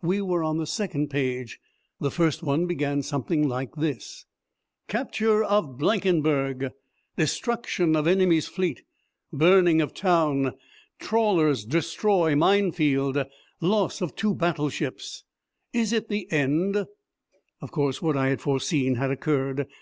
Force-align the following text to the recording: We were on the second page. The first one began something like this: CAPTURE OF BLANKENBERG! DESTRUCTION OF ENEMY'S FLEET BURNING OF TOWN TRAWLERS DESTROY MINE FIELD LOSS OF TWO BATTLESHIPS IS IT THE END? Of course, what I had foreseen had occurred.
We 0.00 0.22
were 0.22 0.42
on 0.42 0.56
the 0.56 0.66
second 0.66 1.08
page. 1.10 1.58
The 2.00 2.10
first 2.10 2.42
one 2.42 2.66
began 2.66 3.02
something 3.02 3.46
like 3.46 3.74
this: 3.74 4.24
CAPTURE 4.88 5.44
OF 5.44 5.76
BLANKENBERG! 5.76 6.70
DESTRUCTION 7.18 7.94
OF 7.94 8.06
ENEMY'S 8.06 8.48
FLEET 8.48 8.80
BURNING 9.30 9.82
OF 9.82 9.92
TOWN 9.92 10.54
TRAWLERS 11.00 11.66
DESTROY 11.66 12.34
MINE 12.34 12.72
FIELD 12.72 13.24
LOSS 13.60 14.00
OF 14.00 14.16
TWO 14.16 14.34
BATTLESHIPS 14.34 15.24
IS 15.74 15.92
IT 15.92 16.08
THE 16.08 16.32
END? 16.32 16.86
Of 17.60 17.70
course, 17.70 18.00
what 18.00 18.16
I 18.16 18.28
had 18.28 18.40
foreseen 18.40 18.94
had 18.94 19.10
occurred. 19.10 19.66